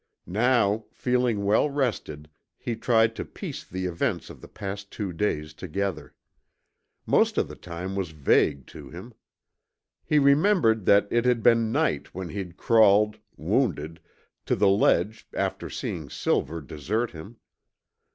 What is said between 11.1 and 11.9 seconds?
it had been